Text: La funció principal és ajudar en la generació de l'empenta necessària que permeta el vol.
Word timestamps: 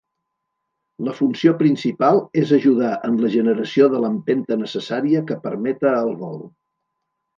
La 1.07 1.11
funció 1.17 1.51
principal 1.59 2.17
és 2.43 2.53
ajudar 2.57 2.93
en 3.09 3.19
la 3.25 3.31
generació 3.35 3.91
de 3.97 4.01
l'empenta 4.07 4.59
necessària 4.63 5.23
que 5.29 5.39
permeta 5.45 5.97
el 6.01 6.11
vol. 6.25 6.39